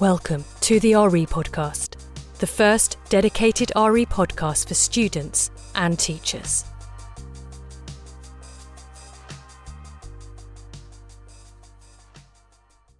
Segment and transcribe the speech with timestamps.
[0.00, 1.96] Welcome to the RE Podcast,
[2.38, 6.64] the first dedicated RE podcast for students and teachers.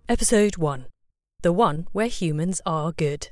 [0.09, 0.87] Episode 1
[1.43, 3.29] The one where humans are good.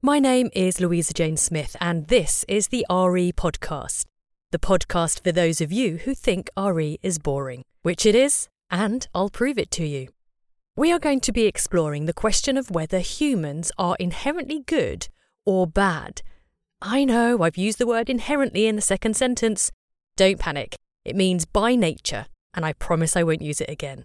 [0.00, 4.06] My name is Louisa Jane Smith, and this is the RE Podcast,
[4.50, 9.06] the podcast for those of you who think RE is boring, which it is, and
[9.14, 10.13] I'll prove it to you.
[10.76, 15.06] We are going to be exploring the question of whether humans are inherently good
[15.46, 16.20] or bad.
[16.82, 19.70] I know I've used the word inherently in the second sentence.
[20.16, 20.74] Don't panic,
[21.04, 24.04] it means by nature, and I promise I won't use it again.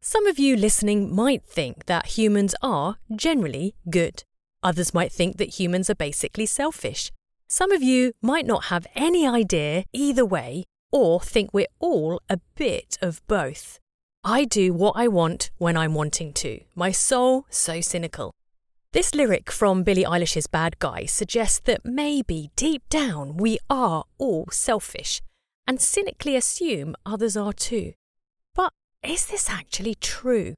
[0.00, 4.24] Some of you listening might think that humans are generally good.
[4.62, 7.12] Others might think that humans are basically selfish.
[7.46, 12.38] Some of you might not have any idea either way, or think we're all a
[12.56, 13.78] bit of both.
[14.24, 16.60] I do what I want when I'm wanting to.
[16.74, 18.34] My soul so cynical.
[18.92, 24.46] This lyric from Billie Eilish's Bad Guy suggests that maybe deep down we are all
[24.50, 25.22] selfish
[25.66, 27.94] and cynically assume others are too.
[28.54, 30.52] But is this actually true?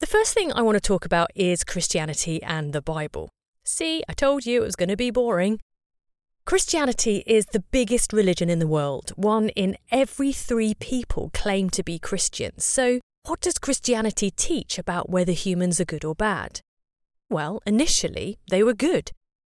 [0.00, 3.28] The first thing I want to talk about is Christianity and the Bible.
[3.62, 5.60] See, I told you it was going to be boring.
[6.46, 9.10] Christianity is the biggest religion in the world.
[9.16, 12.64] One in every three people claim to be Christians.
[12.64, 16.60] So, what does Christianity teach about whether humans are good or bad?
[17.28, 19.10] Well, initially, they were good.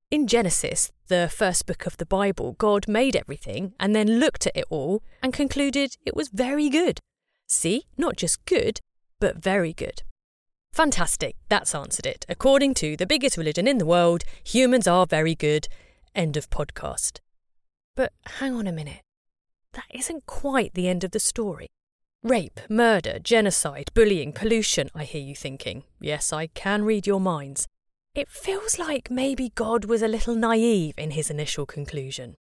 [0.10, 4.56] In Genesis, the first book of the Bible, God made everything and then looked at
[4.56, 7.02] it all and concluded it was very good.
[7.46, 8.80] See, not just good,
[9.20, 10.04] but very good.
[10.72, 12.26] Fantastic, that's answered it.
[12.30, 15.68] According to the biggest religion in the world, humans are very good.
[16.16, 17.20] End of podcast.
[17.94, 19.02] But hang on a minute.
[19.74, 21.68] That isn't quite the end of the story.
[22.24, 25.84] Rape, murder, genocide, bullying, pollution, I hear you thinking.
[26.00, 27.68] Yes, I can read your minds.
[28.16, 32.36] It feels like maybe God was a little naive in his initial conclusion.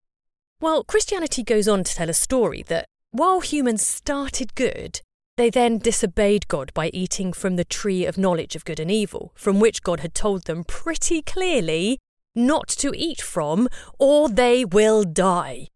[0.59, 4.99] Well, Christianity goes on to tell a story that while humans started good,
[5.37, 9.31] they then disobeyed God by eating from the tree of knowledge of good and evil,
[9.33, 11.99] from which God had told them pretty clearly
[12.35, 13.67] not to eat from,
[13.99, 15.67] or they will die.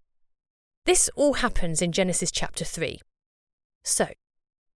[0.86, 3.00] This all happens in Genesis chapter 3.
[3.84, 4.08] So,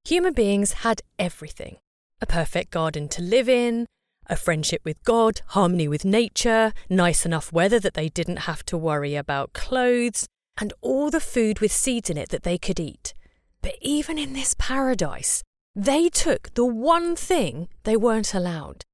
[0.05, 1.79] human beings had everything
[2.21, 3.87] a perfect garden to live in,
[4.27, 8.77] a friendship with God, harmony with nature, nice enough weather that they didn't have to
[8.77, 10.27] worry about clothes,
[10.61, 13.15] and all the food with seeds in it that they could eat.
[13.63, 15.43] But even in this paradise,
[15.75, 18.85] they took the one thing they weren't allowed.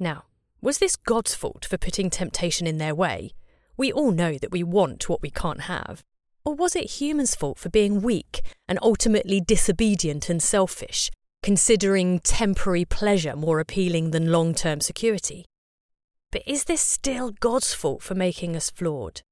[0.00, 0.24] Now,
[0.62, 3.32] was this God's fault for putting temptation in their way?
[3.76, 6.04] We all know that we want what we can't have.
[6.44, 11.10] Or was it humans' fault for being weak and ultimately disobedient and selfish,
[11.42, 15.46] considering temporary pleasure more appealing than long term security?
[16.30, 19.22] But is this still God's fault for making us flawed?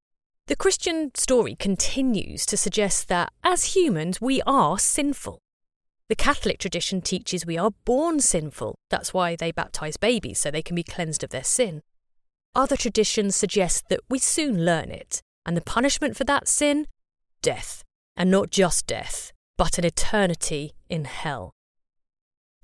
[0.49, 5.39] The Christian story continues to suggest that as humans we are sinful.
[6.11, 8.75] The Catholic tradition teaches we are born sinful.
[8.91, 11.83] That's why they baptize babies, so they can be cleansed of their sin.
[12.53, 16.89] Other traditions suggest that we soon learn it, and the punishment for that sin?
[17.43, 17.85] Death.
[18.17, 21.53] And not just death, but an eternity in hell.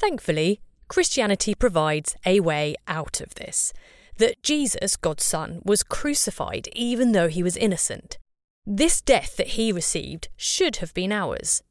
[0.00, 3.72] Thankfully, Christianity provides a way out of this
[4.18, 8.18] that Jesus, God's Son, was crucified even though he was innocent.
[8.66, 11.62] This death that he received should have been ours,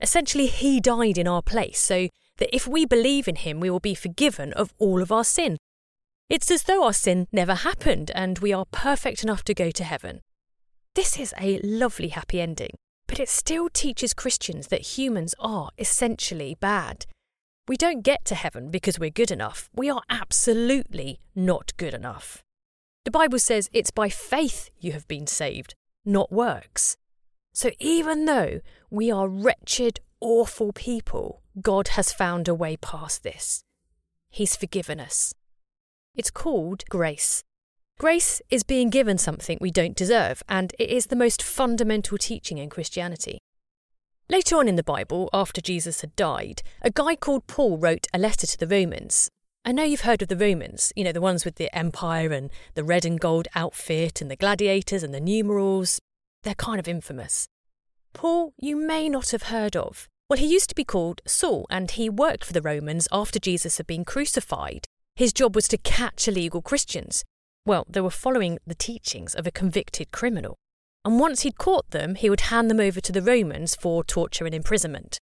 [0.00, 3.80] Essentially, he died in our place so that if we believe in him, we will
[3.80, 5.58] be forgiven of all of our sin.
[6.28, 9.84] It's as though our sin never happened and we are perfect enough to go to
[9.84, 10.20] heaven.
[10.94, 12.70] This is a lovely happy ending,
[13.06, 17.06] but it still teaches Christians that humans are essentially bad.
[17.66, 19.68] We don't get to heaven because we're good enough.
[19.74, 22.42] We are absolutely not good enough.
[23.04, 26.96] The Bible says it's by faith you have been saved, not works.
[27.52, 28.60] So even though
[28.90, 33.64] we are wretched, awful people, God has found a way past this.
[34.30, 35.34] He's forgiven us.
[36.14, 37.44] It's called grace.
[37.98, 42.58] Grace is being given something we don't deserve, and it is the most fundamental teaching
[42.58, 43.40] in Christianity.
[44.28, 48.18] Later on in the Bible, after Jesus had died, a guy called Paul wrote a
[48.18, 49.30] letter to the Romans.
[49.64, 52.50] I know you've heard of the Romans, you know, the ones with the empire and
[52.74, 55.98] the red and gold outfit and the gladiators and the numerals.
[56.42, 57.48] They're kind of infamous.
[58.12, 60.08] Paul, you may not have heard of.
[60.28, 63.78] Well, he used to be called Saul, and he worked for the Romans after Jesus
[63.78, 64.86] had been crucified.
[65.16, 67.24] His job was to catch illegal Christians.
[67.64, 70.56] Well, they were following the teachings of a convicted criminal.
[71.04, 74.44] And once he'd caught them, he would hand them over to the Romans for torture
[74.44, 75.18] and imprisonment.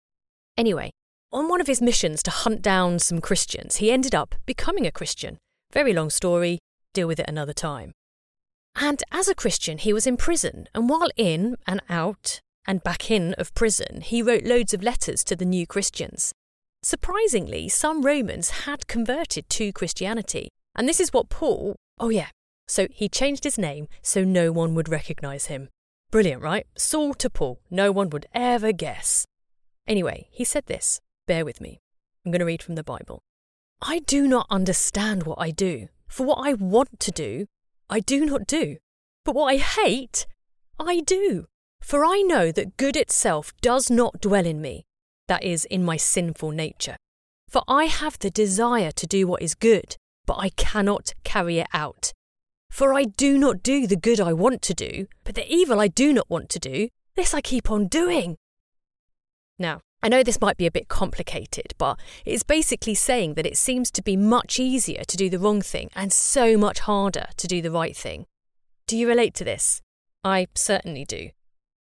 [0.57, 0.91] Anyway,
[1.33, 4.93] on one of his missions to hunt down some Christians, he ended up becoming a
[4.93, 5.39] Christian,
[5.73, 6.59] Very long story,
[6.93, 7.93] deal with it another time.
[8.79, 13.11] And as a Christian, he was in prison, and while in and out and back
[13.11, 16.33] in of prison, he wrote loads of letters to the new Christians.
[16.83, 22.29] Surprisingly, some Romans had converted to Christianity, and this is what Paul, oh yeah,
[22.69, 25.71] so he changed his name so no one would recognize him.
[26.11, 26.67] Brilliant, right?
[26.77, 29.25] Saul to Paul, no one would ever guess.
[29.89, 31.01] Anyway, he said this.
[31.27, 31.79] Bear with me.
[32.25, 33.21] I'm going to read from the Bible.
[33.81, 37.47] I do not understand what I do, for what I want to do,
[37.89, 38.77] I do not do.
[39.25, 40.27] But what I hate,
[40.79, 41.47] I do.
[41.81, 44.87] For I know that good itself does not dwell in me,
[45.29, 46.97] that is, in my sinful nature.
[47.49, 49.97] For I have the desire to do what is good,
[50.27, 52.13] but I cannot carry it out.
[52.71, 55.89] For I do not do the good I want to do, but the evil I
[55.89, 58.37] do not want to do, this I keep on doing.
[59.59, 63.57] Now, I know this might be a bit complicated, but it's basically saying that it
[63.57, 67.49] seems to be much easier to do the wrong thing and so much harder to
[67.49, 68.27] do the right thing.
[68.87, 69.83] Do you relate to this?
[70.23, 71.31] I certainly do.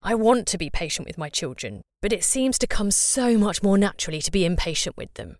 [0.03, 3.63] I want to be patient with my children, but it seems to come so much
[3.63, 5.37] more naturally to be impatient with them.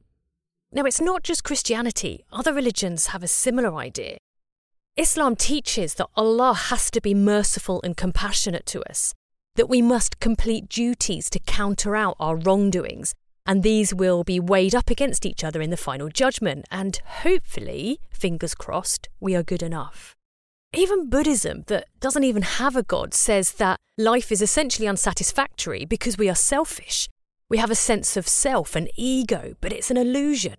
[0.72, 4.18] Now, it's not just Christianity, other religions have a similar idea.
[4.98, 9.14] Islam teaches that Allah has to be merciful and compassionate to us,
[9.56, 13.14] that we must complete duties to counter out our wrongdoings,
[13.46, 18.00] and these will be weighed up against each other in the final judgment, and hopefully,
[18.12, 20.16] fingers crossed, we are good enough.
[20.74, 26.18] Even Buddhism, that doesn't even have a god, says that life is essentially unsatisfactory because
[26.18, 27.10] we are selfish.
[27.50, 30.56] We have a sense of self and ego, but it's an illusion.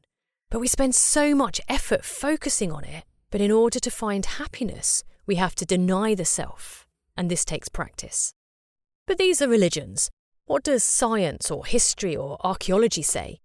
[0.50, 3.04] But we spend so much effort focusing on it.
[3.30, 6.86] But in order to find happiness, we have to deny the self,
[7.16, 8.34] and this takes practice.
[9.06, 10.10] But these are religions.
[10.46, 13.40] What does science or history or archaeology say?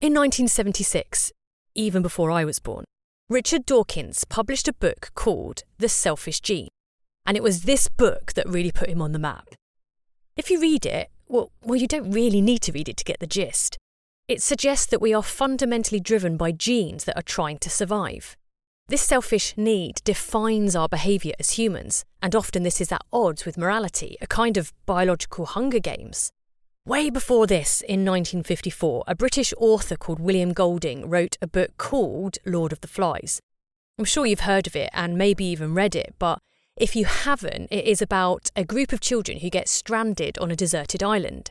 [0.00, 1.32] In 1976,
[1.74, 2.84] even before I was born,
[3.28, 6.68] Richard Dawkins published a book called The Selfish Gene,
[7.26, 9.48] and it was this book that really put him on the map.
[10.36, 13.18] If you read it, well, well, you don't really need to read it to get
[13.18, 13.78] the gist.
[14.28, 18.36] It suggests that we are fundamentally driven by genes that are trying to survive.
[18.88, 23.58] This selfish need defines our behaviour as humans, and often this is at odds with
[23.58, 26.30] morality, a kind of biological hunger games.
[26.86, 32.38] Way before this, in 1954, a British author called William Golding wrote a book called
[32.46, 33.40] Lord of the Flies.
[33.98, 36.38] I'm sure you've heard of it and maybe even read it, but
[36.76, 40.56] if you haven't, it is about a group of children who get stranded on a
[40.56, 41.50] deserted island.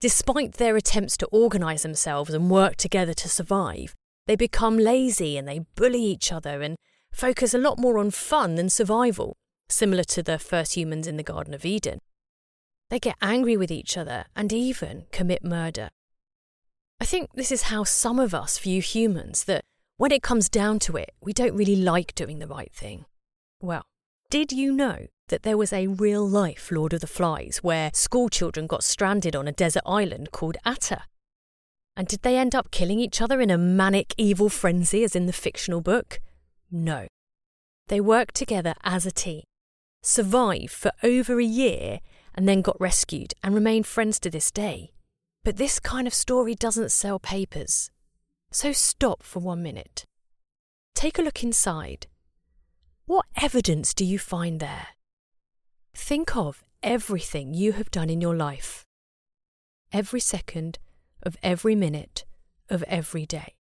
[0.00, 3.94] Despite their attempts to organise themselves and work together to survive,
[4.26, 6.76] they become lazy and they bully each other and
[7.12, 9.36] focus a lot more on fun than survival,
[9.68, 11.98] similar to the first humans in the Garden of Eden.
[12.90, 15.88] They get angry with each other and even commit murder.
[17.00, 19.64] I think this is how some of us view humans that
[19.96, 23.06] when it comes down to it, we don't really like doing the right thing.
[23.60, 23.84] Well,
[24.30, 28.66] did you know that there was a real life Lord of the Flies where schoolchildren
[28.66, 31.02] got stranded on a desert island called Ata?
[31.96, 35.26] And did they end up killing each other in a manic evil frenzy as in
[35.26, 36.20] the fictional book?
[36.70, 37.06] No.
[37.88, 39.42] They worked together as a team,
[40.02, 42.00] survived for over a year,
[42.34, 44.92] and then got rescued and remain friends to this day.
[45.44, 47.90] But this kind of story doesn't sell papers.
[48.50, 50.06] So stop for one minute.
[50.94, 52.06] Take a look inside.
[53.06, 54.88] What evidence do you find there?
[55.94, 58.84] Think of everything you have done in your life.
[59.92, 60.78] Every second
[61.22, 62.24] of every minute
[62.68, 63.54] of every day.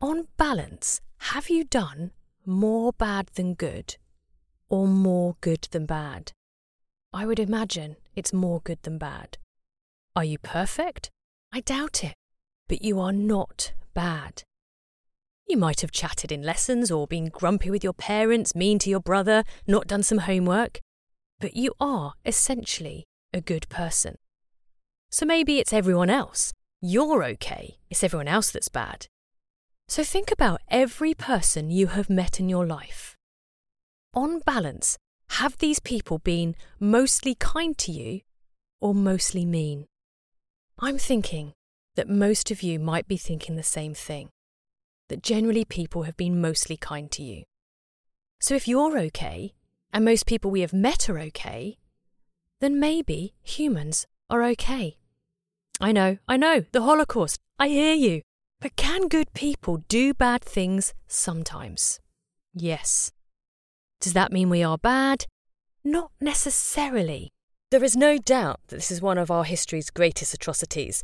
[0.00, 2.12] On balance, have you done
[2.46, 3.96] more bad than good
[4.68, 6.32] or more good than bad?
[7.12, 9.38] I would imagine it's more good than bad.
[10.14, 11.10] Are you perfect?
[11.52, 12.14] I doubt it.
[12.68, 14.42] But you are not bad.
[15.46, 19.00] You might have chatted in lessons or been grumpy with your parents, mean to your
[19.00, 20.80] brother, not done some homework.
[21.40, 24.16] But you are essentially a good person.
[25.10, 26.52] So maybe it's everyone else.
[26.80, 27.78] You're okay.
[27.90, 29.06] It's everyone else that's bad.
[29.88, 33.16] So think about every person you have met in your life.
[34.14, 34.98] On balance,
[35.30, 38.20] have these people been mostly kind to you
[38.80, 39.86] or mostly mean?
[40.78, 41.52] I'm thinking
[41.96, 44.28] that most of you might be thinking the same thing
[45.08, 47.44] that generally people have been mostly kind to you.
[48.40, 49.54] So if you're okay,
[49.92, 51.78] and most people we have met are okay,
[52.60, 54.96] then maybe humans are okay.
[55.80, 58.22] I know, I know, the Holocaust, I hear you.
[58.60, 62.00] But can good people do bad things sometimes?
[62.52, 63.12] Yes.
[64.00, 65.26] Does that mean we are bad?
[65.84, 67.30] Not necessarily.
[67.70, 71.02] There is no doubt that this is one of our history's greatest atrocities.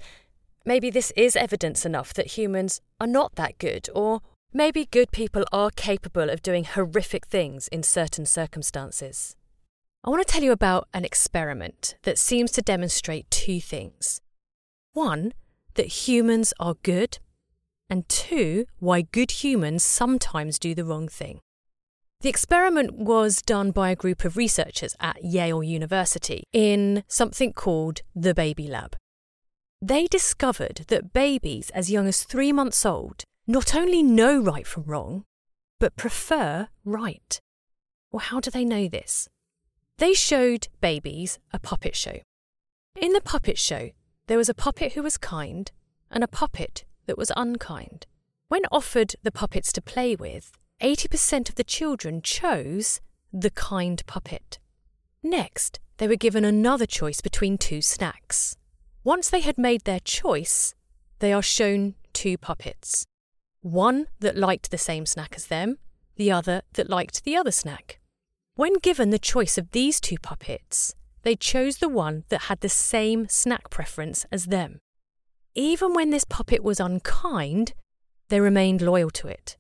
[0.65, 4.23] Maybe this is evidence enough that humans are not that good, or
[4.57, 9.35] Maybe good people are capable of doing horrific things in certain circumstances.
[10.07, 14.21] I want to tell you about an experiment that seems to demonstrate two things.
[14.93, 15.33] One,
[15.77, 17.21] that humans are good,
[17.89, 21.41] and two, why good humans sometimes do the wrong thing.
[22.21, 28.03] The experiment was done by a group of researchers at Yale University in something called
[28.15, 28.97] the Baby Lab.
[29.81, 34.83] They discovered that babies as young as three months old not only know right from
[34.83, 35.25] wrong,
[35.81, 37.41] but prefer right.
[38.13, 39.31] Well, how do they know this?
[39.99, 42.21] They showed babies a puppet show.
[43.01, 43.91] In the puppet show,
[44.27, 45.71] there was a puppet who was kind
[46.11, 48.07] and a puppet that was unkind.
[48.49, 53.01] When offered the puppets to play with, 80% of the children chose
[53.33, 54.59] the kind puppet.
[55.23, 58.57] Next, they were given another choice between two snacks.
[59.05, 60.75] Once they had made their choice,
[61.21, 63.07] they are shown two puppets
[63.65, 65.79] one that liked the same snack as them,
[66.17, 67.99] the other that liked the other snack.
[68.57, 72.69] When given the choice of these two puppets, they chose the one that had the
[72.69, 74.79] same snack preference as them.
[75.57, 77.75] Even when this puppet was unkind,
[78.29, 79.57] they remained loyal to it.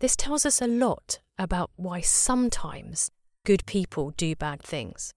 [0.00, 3.12] This tells us a lot about why sometimes
[3.46, 5.12] good people do bad things.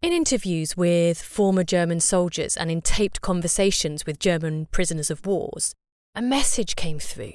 [0.00, 5.74] In interviews with former German soldiers and in taped conversations with German prisoners of wars,
[6.14, 7.34] a message came through.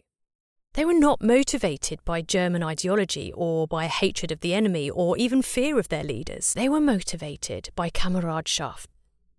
[0.79, 5.41] They were not motivated by German ideology or by hatred of the enemy or even
[5.41, 6.53] fear of their leaders.
[6.53, 8.85] They were motivated by Kameradschaft,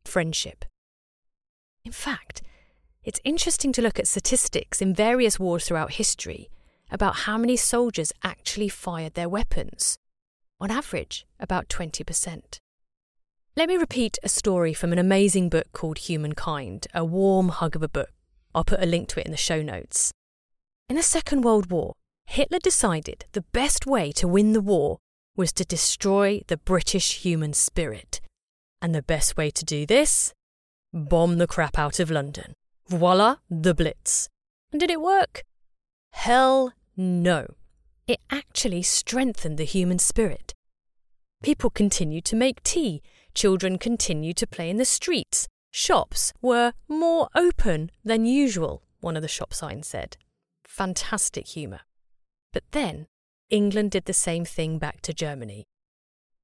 [0.04, 0.66] friendship.
[1.82, 2.42] In fact,
[3.02, 6.50] it's interesting to look at statistics in various wars throughout history
[6.90, 9.96] about how many soldiers actually fired their weapons.
[10.60, 12.58] On average, about 20%.
[13.56, 17.82] Let me repeat a story from an amazing book called Humankind, a warm hug of
[17.82, 18.12] a book.
[18.54, 20.12] I'll put a link to it in the show notes.
[20.90, 21.94] In the Second World War,
[22.26, 24.98] Hitler decided the best way to win the war
[25.36, 28.20] was to destroy the British human spirit.
[28.82, 30.34] And the best way to do this?
[30.92, 32.54] Bomb the crap out of London.
[32.88, 34.28] Voila, the Blitz.
[34.72, 35.44] And did it work?
[36.10, 37.46] Hell no.
[38.08, 40.54] It actually strengthened the human spirit.
[41.40, 43.00] People continued to make tea,
[43.32, 49.22] children continued to play in the streets, Shops were more open than usual, one of
[49.22, 50.16] the shop signs said.
[50.70, 51.80] Fantastic humour.
[52.52, 53.08] But then
[53.50, 55.66] England did the same thing back to Germany.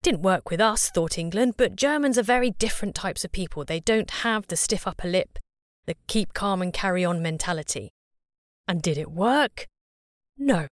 [0.03, 3.65] Didn't work with us, thought England, but Germans are very different types of people.
[3.65, 5.39] They don't have the stiff upper lip,
[5.87, 7.93] the keep calm and carry on mentality.
[8.67, 9.69] And did it work?
[10.37, 10.67] No.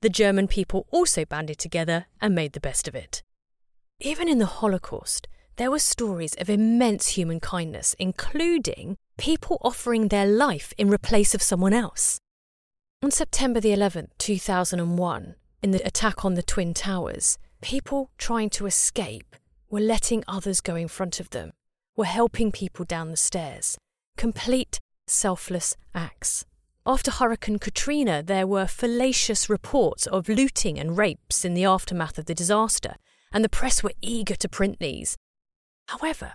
[0.00, 3.22] The German people also banded together and made the best of it.
[3.98, 10.26] Even in the Holocaust, there were stories of immense human kindness, including people offering their
[10.26, 12.21] life in replace of someone else.
[13.04, 18.66] On September the 11th, 2001, in the attack on the Twin Towers, people trying to
[18.66, 19.34] escape
[19.68, 21.50] were letting others go in front of them,
[21.96, 23.76] were helping people down the stairs.
[24.16, 24.78] Complete
[25.08, 26.44] selfless acts.
[26.86, 32.26] After Hurricane Katrina, there were fallacious reports of looting and rapes in the aftermath of
[32.26, 32.94] the disaster,
[33.32, 35.16] and the press were eager to print these.
[35.88, 36.34] However,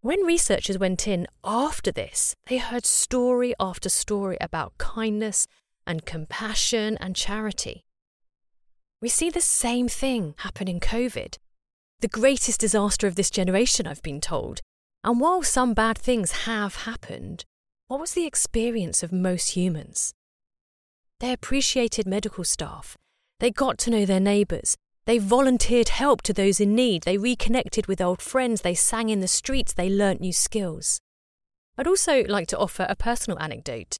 [0.00, 5.46] when researchers went in after this, they heard story after story about kindness
[5.88, 7.84] and compassion and charity.
[9.02, 11.36] We see the same thing happen in COVID,
[12.00, 14.60] the greatest disaster of this generation, I've been told.
[15.02, 17.44] And while some bad things have happened,
[17.88, 20.12] what was the experience of most humans?
[21.20, 22.96] They appreciated medical staff.
[23.40, 24.76] They got to know their neighbours.
[25.06, 29.20] They volunteered help to those in need, they reconnected with old friends, they sang in
[29.20, 31.00] the streets, they learnt new skills.
[31.78, 33.96] I'd also like to offer a personal anecdote.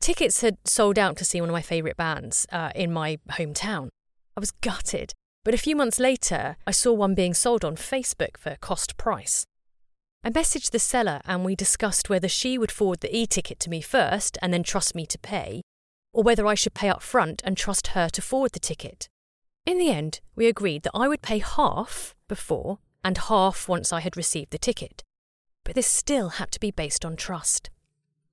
[0.00, 3.88] Tickets had sold out to see one of my favourite bands uh, in my hometown.
[4.36, 5.12] I was gutted,
[5.44, 9.46] but a few months later, I saw one being sold on Facebook for cost price.
[10.22, 13.70] I messaged the seller and we discussed whether she would forward the e ticket to
[13.70, 15.62] me first and then trust me to pay,
[16.12, 19.08] or whether I should pay up front and trust her to forward the ticket.
[19.64, 24.00] In the end, we agreed that I would pay half before and half once I
[24.00, 25.04] had received the ticket.
[25.64, 27.70] But this still had to be based on trust.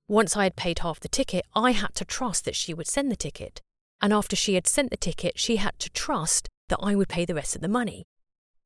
[0.08, 3.10] Once I had paid half the ticket, I had to trust that she would send
[3.10, 3.62] the ticket.
[4.02, 7.24] And after she had sent the ticket, she had to trust that I would pay
[7.24, 8.04] the rest of the money.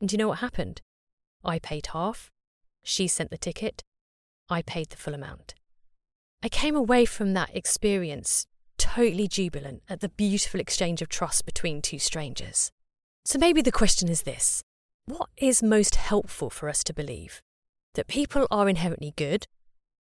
[0.01, 0.83] And do you know what happened?
[1.45, 2.31] I paid half,
[2.83, 3.85] she sent the ticket,
[4.49, 5.55] I paid the full amount.
[6.43, 8.47] I came away from that experience
[8.79, 12.73] totally jubilant at the beautiful exchange of trust between two strangers.
[13.25, 14.63] So maybe the question is this
[15.05, 17.43] What is most helpful for us to believe?
[17.95, 19.47] That people are inherently good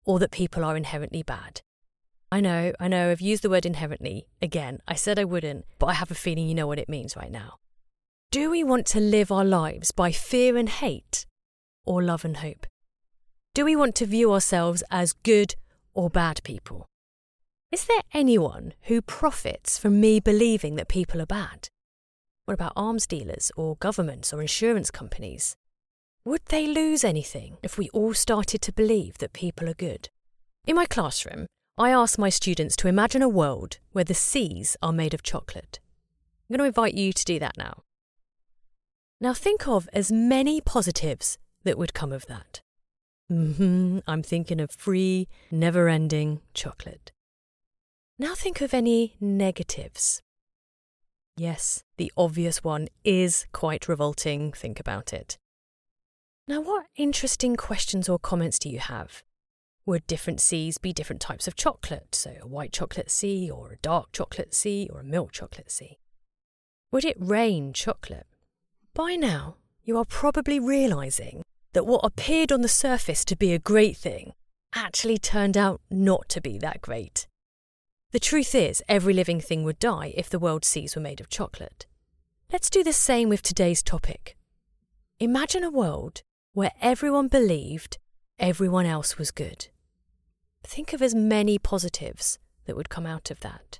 [0.06, 1.62] or that people are inherently bad?
[2.32, 4.28] I know, I know, I've used the word inherently.
[4.42, 7.16] Again, I said I wouldn't, but I have a feeling you know what it means
[7.16, 7.56] right now.
[8.32, 11.26] Do we want to live our lives by fear and hate
[11.86, 12.66] or love and hope?
[13.54, 15.56] Do we want to view ourselves as good
[15.94, 16.86] or bad people?
[17.72, 21.70] Is there anyone who profits from me believing that people are bad?
[22.46, 25.56] What about arms dealers or governments or insurance companies?
[26.28, 30.10] Would they lose anything if we all started to believe that people are good?
[30.66, 31.46] In my classroom,
[31.78, 35.80] I ask my students to imagine a world where the seas are made of chocolate.
[36.50, 37.84] I'm going to invite you to do that now.
[39.22, 42.62] Now think of as many positives that would come of that.
[43.32, 47.12] Mm-hmm, I'm thinking of free, never ending chocolate.
[48.18, 50.24] Now think of any negatives.
[51.38, 54.52] Yes, the obvious one is quite revolting.
[54.54, 55.38] Think about it.
[56.48, 59.24] Now, what interesting questions or comments do you have?
[59.88, 62.14] Would different seas be different types of chocolate?
[62.14, 65.98] So, a white chocolate sea, or a dark chocolate sea, or a milk chocolate sea?
[66.92, 68.28] Would it rain chocolate?
[68.94, 71.42] By now, you are probably realising
[71.74, 74.34] that what appeared on the surface to be a great thing
[74.76, 77.28] actually turned out not to be that great.
[78.12, 81.30] The truth is, every living thing would die if the world's seas were made of
[81.30, 81.88] chocolate.
[82.52, 84.38] Let's do the same with today's topic.
[85.20, 86.24] Imagine a world
[86.56, 87.98] where everyone believed
[88.40, 89.68] everyone else was good.
[90.64, 93.80] Think of as many positives that would come out of that.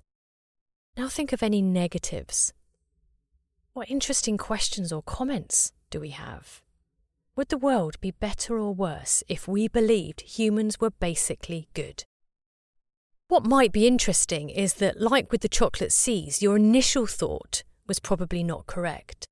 [0.98, 2.52] Now think of any negatives.
[3.72, 6.62] What interesting questions or comments do we have?
[7.38, 12.04] Would the world be better or worse if we believed humans were basically good?
[13.30, 18.00] What might be interesting is that, like with the chocolate seas, your initial thought was
[18.00, 19.26] probably not correct.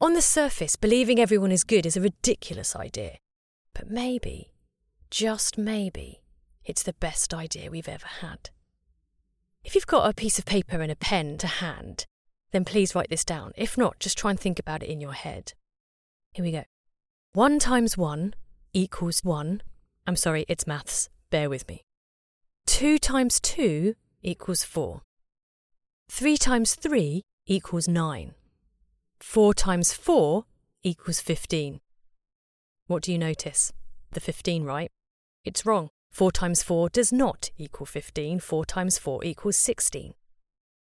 [0.00, 3.16] On the surface, believing everyone is good is a ridiculous idea.
[3.74, 4.52] But maybe,
[5.10, 6.22] just maybe,
[6.64, 8.50] it's the best idea we've ever had.
[9.64, 12.06] If you've got a piece of paper and a pen to hand,
[12.52, 13.50] then please write this down.
[13.56, 15.54] If not, just try and think about it in your head.
[16.32, 16.62] Here we go.
[17.32, 18.34] 1 times 1
[18.72, 19.62] equals 1.
[20.06, 21.10] I'm sorry, it's maths.
[21.30, 21.82] Bear with me.
[22.66, 25.02] 2 times 2 equals 4.
[26.08, 28.34] 3 times 3 equals 9.
[29.20, 30.44] 4 times 4
[30.82, 31.80] equals 15.
[32.86, 33.72] What do you notice?
[34.12, 34.90] The 15, right?
[35.44, 35.90] It's wrong.
[36.12, 38.40] 4 times 4 does not equal 15.
[38.40, 40.14] 4 times 4 equals 16.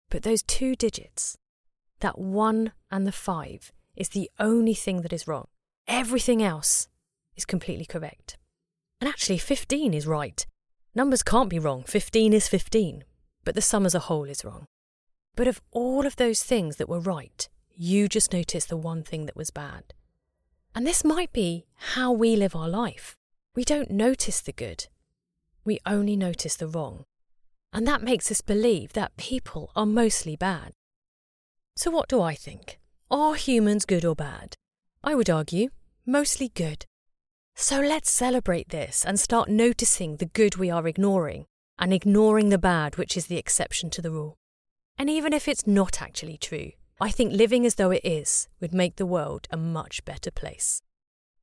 [0.09, 1.37] But those two digits,
[1.99, 5.47] that 1 and the 5, is the only thing that is wrong.
[5.87, 6.87] Everything else
[7.35, 8.37] is completely correct.
[8.99, 10.45] And actually, 15 is right.
[10.93, 11.83] Numbers can't be wrong.
[11.83, 13.03] 15 is 15,
[13.43, 14.65] but the sum as a whole is wrong.
[15.35, 19.25] But of all of those things that were right, you just noticed the one thing
[19.25, 19.93] that was bad.
[20.73, 23.15] And this might be how we live our life.
[23.55, 24.87] We don't notice the good,
[25.63, 27.05] we only notice the wrong.
[27.73, 30.73] And that makes us believe that people are mostly bad.
[31.75, 32.79] So, what do I think?
[33.11, 34.55] Are humans good or bad?
[35.03, 35.69] I would argue,
[36.05, 36.85] mostly good.
[37.57, 41.45] So let's celebrate this and start noticing the good we are ignoring
[41.79, 44.35] and ignoring the bad, which is the exception to the rule.
[44.97, 48.73] And even if it's not actually true, I think living as though it is would
[48.73, 50.81] make the world a much better place.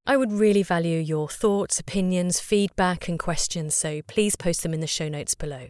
[0.06, 4.80] I would really value your thoughts, opinions, feedback, and questions, so please post them in
[4.80, 5.68] the show notes below.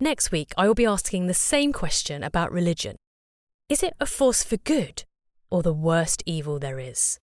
[0.00, 2.96] Next week, I will be asking the same question about religion
[3.68, 5.04] Is it a force for good
[5.50, 7.18] or the worst evil there is?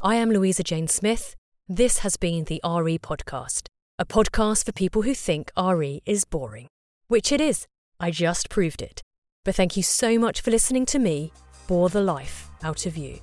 [0.00, 1.34] I am Louisa Jane Smith
[1.68, 3.66] this has been the RE Podcast,
[3.98, 6.68] a podcast for people who think RE is boring.
[7.08, 7.66] Which it is.
[7.98, 9.02] I just proved it.
[9.46, 11.32] But thank you so much for listening to me
[11.68, 13.20] bore the life out of you.